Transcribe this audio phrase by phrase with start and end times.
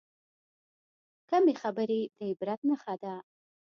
[1.29, 3.15] کمې خبرې، د عبرت نښه ده.